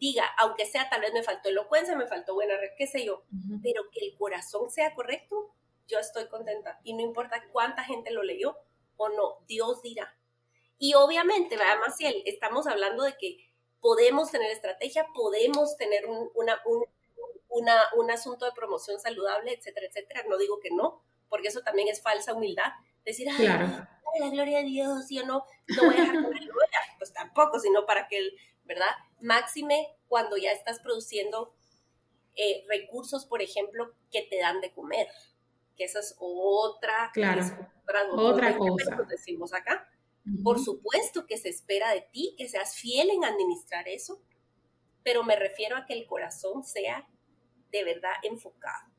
[0.02, 3.24] diga, aunque sea tal vez me faltó elocuencia, me faltó buena red, qué sé yo,
[3.62, 5.54] pero que el corazón sea correcto,
[5.88, 6.80] yo estoy contenta.
[6.84, 8.58] Y no importa cuánta gente lo leyó
[8.98, 10.16] o no, Dios dirá.
[10.80, 13.38] Y obviamente, más si estamos hablando de que
[13.80, 16.84] podemos tener estrategia, podemos tener un, una, un,
[17.52, 20.24] una, un asunto de promoción saludable, etcétera, etcétera.
[20.28, 22.72] No digo que no, porque eso también es falsa humildad.
[23.06, 23.48] Decir, ay,
[24.20, 26.48] la gloria de Dios, yo no, no voy a dejar gloria.
[26.98, 28.92] Pues tampoco, sino para que el, ¿verdad?
[29.22, 31.56] Máxime cuando ya estás produciendo
[32.36, 35.08] eh, recursos, por ejemplo, que te dan de comer,
[35.76, 37.42] que esa es otra, claro.
[38.16, 38.98] otra, cosa.
[39.10, 39.90] decimos acá.
[40.44, 44.22] Por supuesto que se espera de ti que seas fiel en administrar eso,
[45.04, 47.10] pero me refiero a que el corazón sea
[47.72, 48.92] de verdad enfocado.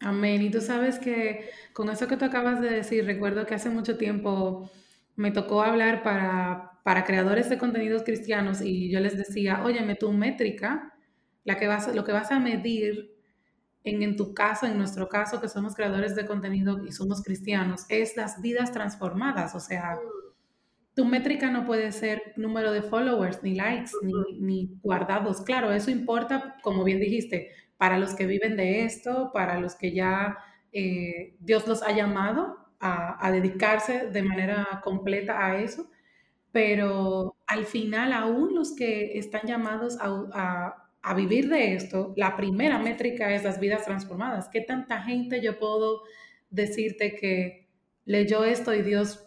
[0.00, 0.42] Amén.
[0.42, 3.96] Y tú sabes que con eso que tú acabas de decir, recuerdo que hace mucho
[3.96, 4.70] tiempo
[5.16, 10.12] me tocó hablar para, para creadores de contenidos cristianos y yo les decía, óyeme, tu
[10.12, 10.94] métrica,
[11.44, 13.16] la que vas, lo que vas a medir
[13.84, 17.86] en, en tu caso, en nuestro caso, que somos creadores de contenido y somos cristianos,
[17.88, 19.54] es las vidas transformadas.
[19.54, 19.96] O sea,
[20.96, 25.42] tu métrica no puede ser número de followers, ni likes, ni, ni guardados.
[25.42, 29.92] Claro, eso importa, como bien dijiste, para los que viven de esto, para los que
[29.92, 30.38] ya
[30.72, 35.90] eh, Dios los ha llamado a, dedicarse de manera completa a eso,
[36.50, 42.78] pero al final aún los que están llamados a, a, vivir de esto, la primera
[42.78, 44.48] métrica es las vidas transformadas.
[44.48, 46.02] ¿Qué tanta gente yo puedo
[46.48, 47.68] decirte que
[48.06, 49.26] leyó esto y Dios,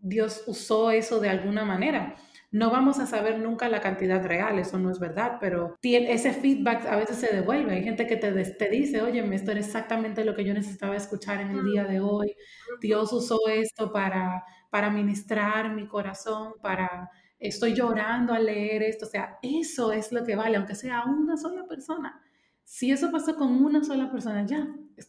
[0.00, 2.16] Dios usó eso de alguna manera?
[2.52, 6.84] No vamos a saber nunca la cantidad real, eso no es verdad, pero ese feedback
[6.86, 7.74] a veces se devuelve.
[7.74, 11.40] Hay gente que te, te dice, oye, esto era exactamente lo que yo necesitaba escuchar
[11.40, 12.34] en el día de hoy.
[12.80, 17.08] Dios usó esto para, para ministrar mi corazón, para
[17.38, 19.06] estoy llorando al leer esto.
[19.06, 22.20] O sea, eso es lo que vale, aunque sea una sola persona.
[22.64, 24.68] Si eso pasó con una sola persona, ya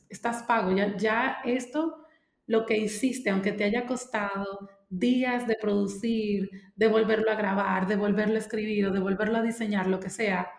[0.09, 2.05] estás pago, ya, ya esto,
[2.47, 7.95] lo que hiciste, aunque te haya costado, días de producir, de volverlo a grabar, de
[7.95, 10.51] volverlo a escribir o de volverlo a diseñar, lo que sea,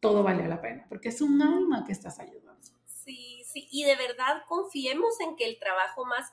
[0.00, 2.68] todo vale la pena, porque es un alma que estás ayudando.
[2.86, 6.32] Sí, sí, y de verdad confiemos en que el trabajo más,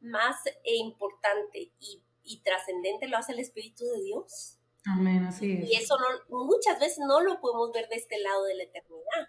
[0.00, 4.58] más importante y, y trascendente lo hace el Espíritu de Dios.
[4.84, 5.68] Amén, así es.
[5.68, 9.28] Y eso no, muchas veces no lo podemos ver de este lado de la eternidad.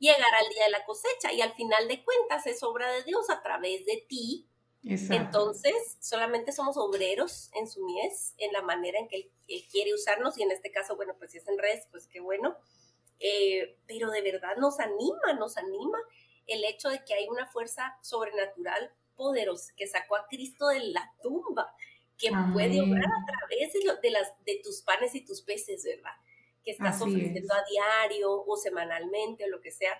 [0.00, 3.30] Llegará el día de la cosecha y al final de cuentas es obra de Dios
[3.30, 4.50] a través de ti
[4.82, 10.38] entonces, solamente somos obreros en su mies, en la manera en que él, quiere usarnos,
[10.38, 12.56] y en este caso, bueno, pues si es en redes, pues qué bueno.
[13.18, 15.98] Eh, pero de verdad nos anima, nos anima
[16.46, 21.12] el hecho de que hay una fuerza sobrenatural poderosa que sacó a Cristo de la
[21.22, 21.74] tumba,
[22.16, 26.12] que puede obrar a través de, las, de tus panes y tus peces, ¿verdad?
[26.64, 29.98] Que estás ofreciendo a diario o semanalmente o lo que sea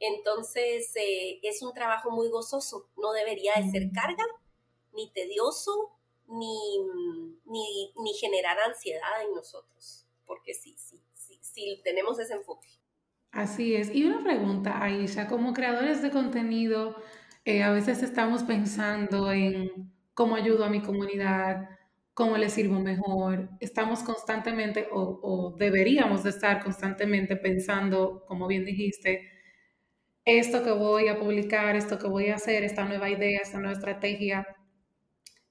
[0.00, 4.24] entonces, eh, es un trabajo muy gozoso, no debería de ser carga,
[4.94, 5.90] ni tedioso,
[6.28, 6.78] ni,
[7.46, 12.68] ni, generar ansiedad en nosotros, porque sí, sí, sí, sí, tenemos ese enfoque.
[13.32, 13.94] Así es.
[13.94, 16.96] Y una pregunta, Aisha, como creadores de contenido,
[17.44, 21.68] eh, a veces estamos pensando en cómo ayudo a mi comunidad,
[22.18, 23.48] cómo le sirvo mejor.
[23.60, 29.30] Estamos constantemente, o, o deberíamos de estar constantemente pensando, como bien dijiste,
[30.24, 33.74] esto que voy a publicar, esto que voy a hacer, esta nueva idea, esta nueva
[33.74, 34.44] estrategia,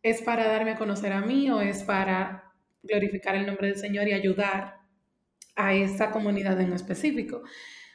[0.03, 2.53] ¿Es para darme a conocer a mí o es para
[2.83, 4.81] glorificar el nombre del Señor y ayudar
[5.55, 7.43] a esta comunidad en específico?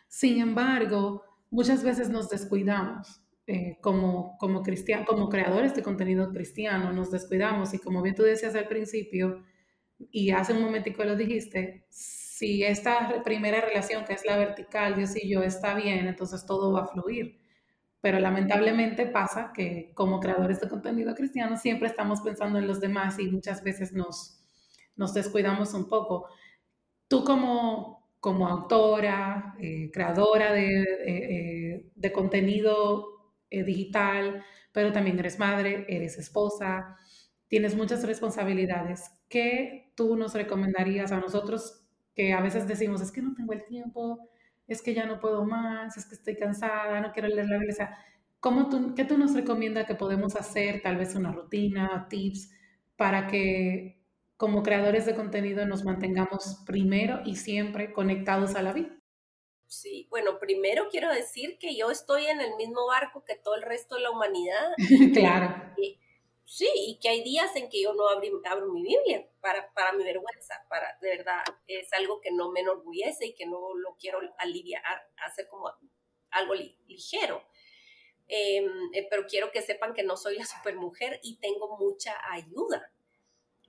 [0.09, 4.63] Sin embargo, muchas veces nos descuidamos eh, como, como,
[5.07, 9.45] como creadores de contenido cristiano, nos descuidamos y como bien tú decías al principio,
[10.11, 15.13] y hace un momentico lo dijiste, si esta primera relación que es la vertical, Dios
[15.17, 17.41] y yo, está bien, entonces todo va a fluir.
[18.01, 23.19] Pero lamentablemente pasa que como creadores de contenido cristiano siempre estamos pensando en los demás
[23.21, 24.41] y muchas veces nos,
[24.97, 26.27] nos descuidamos un poco.
[27.09, 33.12] Tú como, como autora, eh, creadora de, eh, de contenido
[33.53, 36.97] eh, digital, pero también eres madre, eres esposa,
[37.49, 39.11] tienes muchas responsabilidades.
[39.29, 41.85] ¿Qué tú nos recomendarías a nosotros
[42.15, 44.29] que a veces decimos, es que no tengo el tiempo,
[44.67, 47.97] es que ya no puedo más, es que estoy cansada, no quiero leer la Biblia.
[48.43, 50.83] ¿cómo tú, ¿qué tú nos recomiendas que podemos hacer?
[50.83, 52.51] Tal vez una rutina, tips,
[52.97, 54.03] para que
[54.37, 59.02] como creadores de contenido nos mantengamos primero y siempre conectados a la vida.
[59.73, 63.63] Sí, bueno, primero quiero decir que yo estoy en el mismo barco que todo el
[63.63, 64.73] resto de la humanidad.
[65.15, 65.75] claro.
[66.45, 69.95] Sí, y que hay días en que yo no abro, abro mi Biblia para, para,
[69.95, 73.97] mi vergüenza, para, de verdad, es algo que no me enorgullece y que no lo
[73.99, 74.83] quiero aliviar,
[75.25, 75.73] hacer como
[76.33, 76.53] algo
[76.87, 77.43] ligero.
[78.29, 82.93] Em, eh, pero quiero que sepan que no soy la supermujer y tengo mucha ayuda.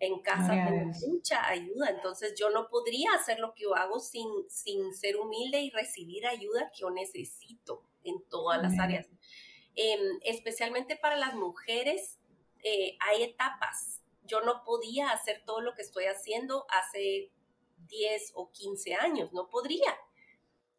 [0.03, 4.27] En casa tengo mucha ayuda, entonces yo no podría hacer lo que yo hago sin,
[4.49, 9.07] sin ser humilde y recibir ayuda que yo necesito en todas las áreas.
[9.75, 12.19] Em, especialmente para las mujeres,
[12.63, 14.01] eh, hay etapas.
[14.25, 17.31] Yo no podía hacer todo lo que estoy haciendo hace
[17.87, 19.97] 10 o 15 años, no podría.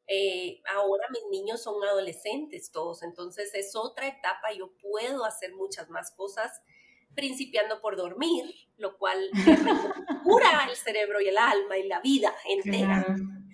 [0.07, 5.89] Eh, ahora mis niños son adolescentes todos, entonces es otra etapa, yo puedo hacer muchas
[5.89, 6.61] más cosas,
[7.15, 8.45] principiando por dormir,
[8.77, 9.19] lo cual
[10.25, 13.07] cura el cerebro y el alma y la vida entera.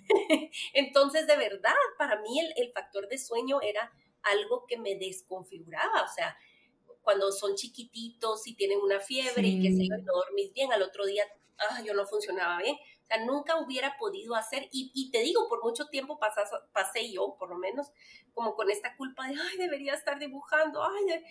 [0.73, 3.91] entonces, de verdad, para mí el, el factor de sueño era
[4.23, 6.37] algo que me desconfiguraba, o sea,
[7.01, 11.05] cuando son chiquititos y tienen una fiebre y que se no dormís bien, al otro
[11.05, 11.23] día
[11.69, 12.75] ah, yo no funcionaba bien.
[12.75, 17.49] O sea, nunca hubiera podido hacer, y, te digo, por mucho tiempo pasé yo, por
[17.49, 17.87] lo menos,
[18.33, 21.23] como con esta culpa de, ay, debería estar dibujando, ay,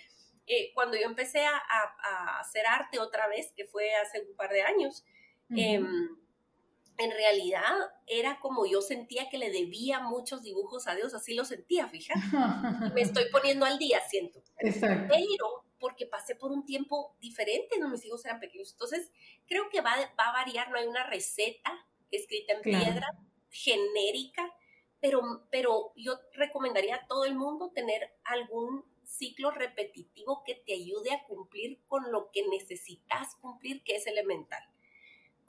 [0.52, 1.60] eh, cuando yo empecé a,
[2.40, 5.04] hacer arte otra vez, que fue hace un par de años,
[5.50, 5.86] em,
[6.98, 7.62] en realidad
[8.08, 12.20] era como yo sentía que le debía muchos dibujos a Dios, así lo sentía, fíjate.
[12.94, 14.42] Me estoy poniendo al día, siento.
[14.58, 15.14] Exacto.
[15.14, 17.88] Pero porque pasé por un tiempo diferente, ¿no?
[17.88, 18.72] Mis hijos eran pequeños.
[18.72, 19.12] Entonces,
[19.46, 23.06] creo que va, va a variar, no hay una receta escrita en piedra,
[23.50, 24.52] genérica,
[25.00, 31.12] pero, pero yo recomendaría a todo el mundo tener algún ciclo repetitivo que te ayude
[31.12, 34.62] a cumplir con lo que necesitas cumplir, que es elemental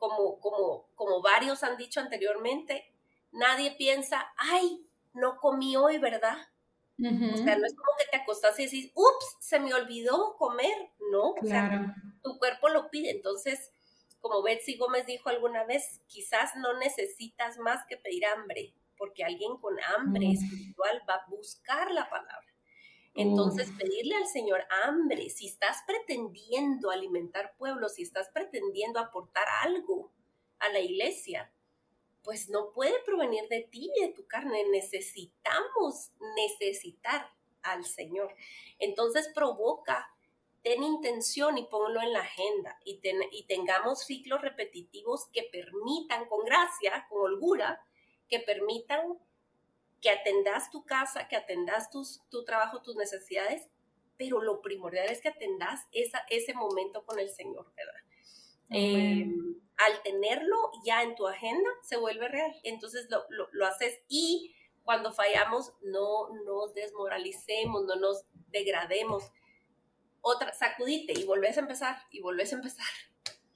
[0.02, 2.91] como, como, como varios han dicho anteriormente,
[3.32, 6.38] nadie piensa, ay, no comí hoy, ¿verdad?
[6.97, 10.89] O sea, no es como que te acostás y decís, ups, se me olvidó comer,
[11.12, 11.34] ¿no?
[11.34, 13.12] O sea, tu cuerpo lo pide.
[13.12, 13.71] Entonces,
[14.19, 19.58] como Betsy Gómez dijo alguna vez, quizás no necesitas más que pedir hambre, porque alguien
[19.58, 22.51] con hambre espiritual va a buscar la palabra.
[23.13, 30.12] Entonces, pedirle al Señor hambre, si estás pretendiendo alimentar pueblos, si estás pretendiendo aportar algo
[30.60, 31.52] a la iglesia,
[32.24, 34.63] pues no puede provenir de ti y de tu carne.
[34.69, 37.30] Necesitamos necesitar
[37.63, 38.34] al Señor.
[38.80, 40.08] Entonces, provoca,
[40.62, 46.45] ten intención y ponlo en la agenda y, y tengamos ciclos repetitivos que permitan, con
[46.45, 47.84] gracia, con holgura,
[48.30, 49.19] que permitan
[50.02, 53.68] que atendas tu casa, que atendas tus, tu trabajo, tus necesidades,
[54.18, 58.02] pero lo primordial es que atendas esa, ese momento con el Señor, ¿verdad?
[58.74, 59.28] Eh,
[59.78, 62.54] al tenerlo ya en tu agenda, se vuelve real.
[62.64, 69.32] Entonces lo, lo, haces y cuando fallamos, no nos desmoralicemos, no nos degrademos.
[70.22, 72.86] Otra, sacudite y volvés a empezar y volvés a empezar.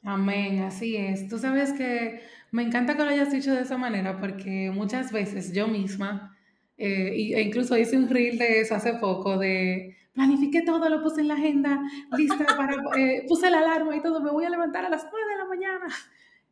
[0.03, 1.27] Amén, así es.
[1.29, 5.53] Tú sabes que me encanta que lo hayas dicho de esa manera porque muchas veces
[5.53, 6.34] yo misma
[6.77, 11.21] eh, e incluso hice un reel de eso hace poco, de planifiqué todo, lo puse
[11.21, 11.81] en la agenda,
[12.17, 15.27] lista para, eh, puse la alarma y todo, me voy a levantar a las 9
[15.29, 15.87] de la mañana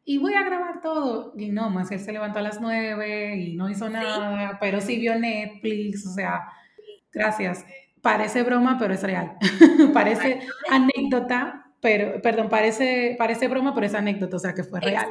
[0.05, 1.33] y voy a grabar todo.
[1.37, 4.99] Y no, más él se levantó a las 9 y no hizo nada, pero sí
[4.99, 6.41] vio Netflix, o sea,
[7.11, 7.65] gracias.
[8.01, 9.37] Parece broma, pero es real.
[9.93, 15.07] parece anécdota, pero, perdón, parece, parece broma, pero es anécdota, o sea, que fue real.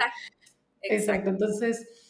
[0.83, 1.31] Exacto.
[1.31, 2.02] Entonces,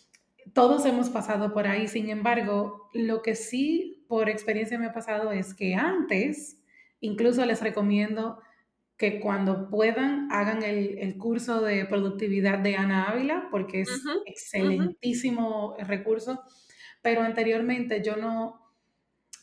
[0.54, 5.32] todos hemos pasado por ahí, sin embargo, lo que sí por experiencia me ha pasado
[5.32, 6.58] es que antes,
[7.00, 8.38] incluso les recomiendo
[8.96, 13.90] que cuando puedan hagan el, curso de productividad de Ana Ávila, porque es
[14.26, 16.42] excelentísimo recurso,
[17.02, 18.60] pero anteriormente yo no,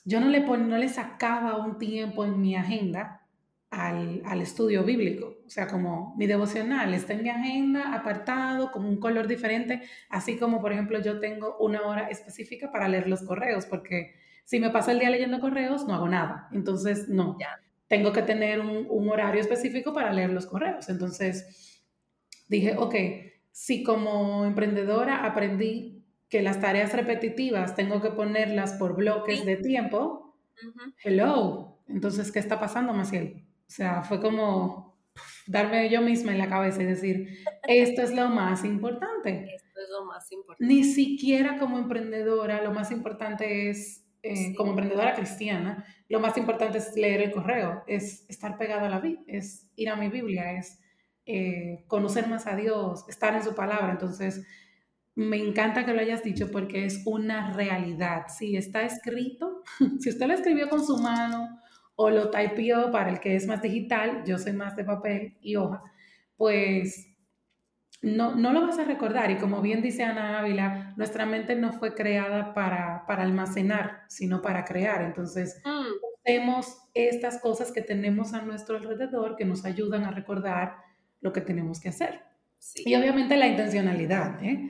[0.06, 3.28] yo no le, no le sacaba un tiempo en mi agenda
[3.70, 5.38] al, al, estudio bíblico.
[5.46, 10.38] O sea, como mi devocional está en mi agenda apartado, con un color diferente, así
[10.38, 14.16] como, por ejemplo, yo tengo una hora específica para leer los correos, porque
[14.46, 16.50] si me paso el día leyendo correos, no hago nada.
[16.52, 17.38] Entonces, no.
[17.40, 17.60] Ya
[17.90, 20.88] tengo que tener un, horario específico para leer los correos.
[20.90, 21.84] Entonces
[22.48, 22.96] dije, ok,
[23.52, 30.38] si como emprendedora aprendí que las tareas repetitivas tengo que ponerlas por bloques de tiempo,
[31.04, 33.49] hello, entonces, ¿qué está pasando, Maciel?
[33.70, 34.98] O sea, fue como
[35.46, 39.46] darme yo misma en la cabeza y decir, esto es lo más importante.
[39.56, 40.74] Esto es lo más importante.
[40.74, 46.80] Ni siquiera como emprendedora, lo más importante es, eh, como emprendedora cristiana, lo más importante
[46.80, 50.54] es leer el correo, es estar pegado a la Biblia, es ir a mi Biblia,
[50.54, 50.80] es
[51.28, 53.92] eh, conocer más a Dios, estar en su palabra.
[53.92, 54.48] Entonces,
[55.14, 58.26] me encanta que lo hayas dicho porque es una realidad.
[58.30, 59.62] Si está escrito,
[60.00, 61.60] si usted lo escribió con su mano
[62.02, 65.58] o lo typeó para el que es más digital, yo soy más de papel y
[65.58, 65.84] hoja,
[66.38, 67.10] pues
[68.02, 69.30] no, no lo vas a recordar.
[69.32, 74.42] Y como bien dice Ana Ávila, nuestra mente no fue creada para, para almacenar, sino
[74.42, 75.02] para crear.
[75.02, 76.62] Entonces, mm.
[76.94, 80.78] estas cosas que tenemos a nuestro alrededor que nos ayudan a recordar
[81.20, 82.22] lo que tenemos que hacer.
[82.76, 84.70] Y obviamente la intencionalidad, ¿eh?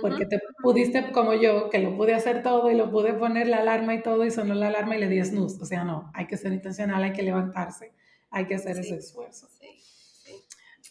[0.00, 3.58] Porque te pudiste, como yo, que lo pude hacer todo y lo pude poner la
[3.58, 5.60] alarma y todo y sonó la alarma y le di snooze.
[5.60, 7.92] O sea, no, hay que ser intencional, hay que levantarse,
[8.30, 9.48] hay que hacer ese esfuerzo.
[9.58, 9.66] Sí.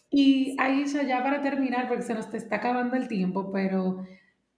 [0.10, 4.06] Y Aisha, ya para terminar, porque se nos está acabando el tiempo, pero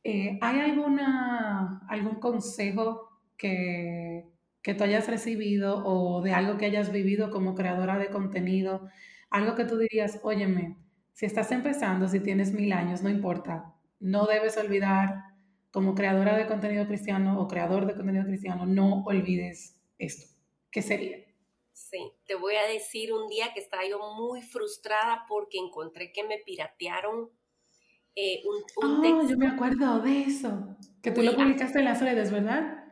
[0.04, 4.26] eh, ¿hay alguna, algún consejo que,
[4.62, 8.88] que tú hayas recibido o de algo que hayas vivido como creadora de contenido?
[9.30, 10.78] Algo que tú dirías, óyeme,
[11.14, 15.24] si estás empezando, si tienes mil años, no importa, no debes olvidar
[15.72, 20.28] como creadora de contenido cristiano o creador de contenido cristiano, no olvides esto.
[20.72, 21.18] ¿Qué sería?
[21.74, 26.24] Sí, te voy a decir un día que estaba yo muy frustrada porque encontré que
[26.24, 27.30] me piratearon
[28.16, 32.02] eh, un, un oh, yo me acuerdo de eso, que tú lo publicaste en las
[32.02, 32.84] redes, ¿verdad?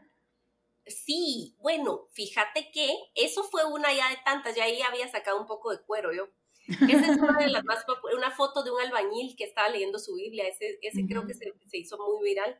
[0.85, 5.47] Sí, bueno, fíjate que eso fue una ya de tantas, ya ahí había sacado un
[5.47, 6.29] poco de cuero yo.
[6.89, 10.15] Esa es una de las más una foto de un albañil que estaba leyendo su
[10.15, 12.59] Biblia, ese, ese creo que se, se, hizo muy viral,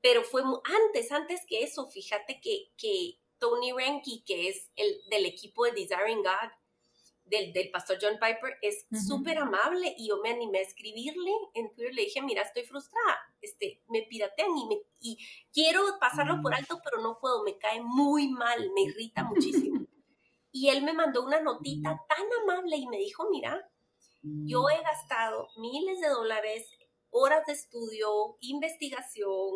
[0.00, 5.26] pero fue antes, antes que eso, fíjate que, que Tony Renke, que es el del
[5.26, 6.50] equipo de Desiring God,
[7.24, 11.72] del, del pastor John Piper, es súper amable y yo me animé a escribirle en
[11.74, 15.18] Twitter, le dije, mira, estoy frustrada, este, me piratean y, me, y
[15.52, 16.56] quiero pasarlo por mm.
[16.56, 19.86] alto, pero no puedo, me cae muy mal, me irrita muchísimo.
[20.52, 23.68] Y él me mandó una notita tan amable y me dijo, mira,
[24.22, 26.70] yo he gastado miles de dólares,
[27.10, 29.52] horas de estudio, investigación,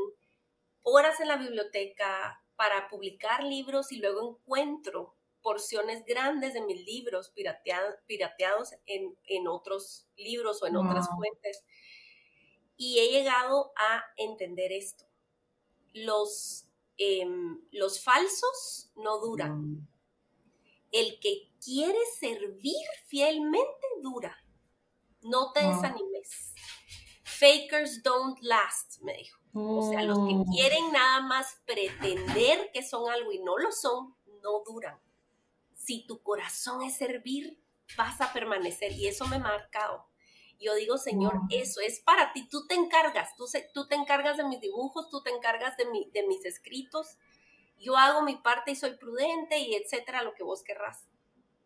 [0.82, 7.30] horas en la biblioteca, para publicar libros y luego encuentro porciones grandes de mis libros
[7.30, 11.62] pirateados en, otros libros o en otras fuentes.
[12.76, 15.04] Y he llegado a entender esto.
[15.92, 16.66] Los,
[16.96, 19.86] em, los falsos no duran.
[20.86, 20.96] Mm.
[20.96, 24.36] El que quiere servir fielmente dura.
[25.22, 26.54] No te desanimes.
[27.24, 29.40] Fakers don't last, me dijo.
[29.52, 30.44] O sea, los que oh.
[30.52, 34.98] quieren nada más pretender que son algo y no lo son, no duran.
[35.74, 37.58] Si tu corazón es servir,
[37.96, 40.06] vas a permanecer y eso me ha marcado.
[40.58, 44.44] Yo digo, Señor, eso es para ti, tú te encargas, tú, tú te encargas de
[44.44, 47.18] mis dibujos, tú te encargas de, mi, de mis escritos,
[47.78, 51.06] yo hago mi parte y soy prudente y etcétera, lo que vos querrás.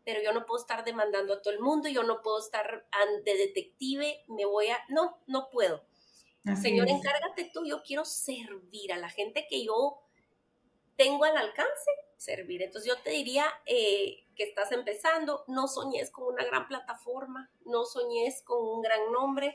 [0.04, 2.86] Pero yo no puedo estar demandando a todo el mundo, yo no puedo estar
[3.24, 4.78] de detective, me voy a...
[4.88, 5.84] No, no puedo
[6.60, 10.02] Señor, encárgate tú, yo quiero servir a la gente que yo
[10.96, 12.62] tengo al alcance, servir.
[12.62, 17.84] Entonces yo te diría eh, que estás empezando, no soñes con una gran plataforma, no
[17.84, 19.54] soñes con un gran nombre,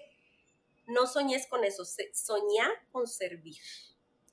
[0.86, 1.84] no soñes con eso,
[2.14, 3.58] soñá con servir.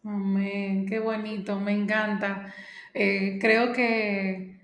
[0.05, 2.53] Amén, qué bonito, me encanta.
[2.92, 4.59] Eh, creo que,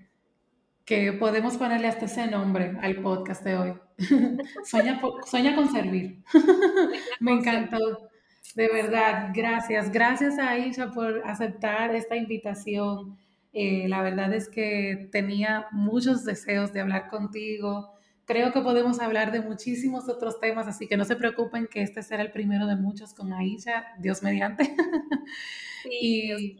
[0.85, 3.73] que podemos ponerle hasta ese nombre al podcast de hoy.
[4.65, 6.23] sueña, con servir.
[7.19, 8.09] Me encantó.
[8.55, 9.91] De verdad, gracias.
[9.91, 13.17] Gracias a Aisha por aceptar esta invitación.
[13.53, 17.93] Eh, la verdad es que tenía muchos deseos de hablar contigo.
[18.29, 22.03] Creo que podemos hablar de muchísimos otros temas, así que no se preocupen que este
[22.03, 24.71] será el primero de muchos con Aisha, Dios mediante.
[25.99, 26.59] y,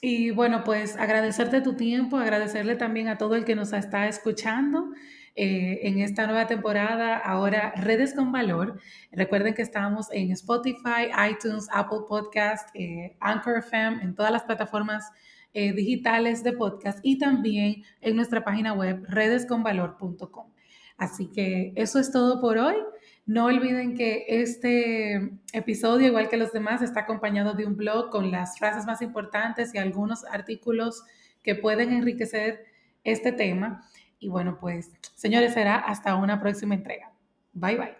[0.00, 4.92] y bueno, pues agradecerte tu tiempo, agradecerle también a todo el que nos está escuchando.
[5.34, 8.78] Eh, en esta nueva temporada, ahora Redes con Valor.
[9.10, 15.10] Recuerden que estamos en Spotify, iTunes, Apple Podcast, eh, Anchor FM, en todas las plataformas
[15.52, 20.46] eh, digitales de podcast y también en nuestra página web redesconvalor.com.
[20.96, 22.76] Así que eso es todo por hoy.
[23.26, 28.30] No olviden que este episodio, igual que los demás, está acompañado de un blog con
[28.30, 31.04] las frases más importantes y algunos artículos
[31.42, 32.64] que pueden enriquecer
[33.04, 33.82] este tema.
[34.18, 37.12] Y bueno, pues señores, será hasta una próxima entrega.
[37.52, 37.99] Bye bye.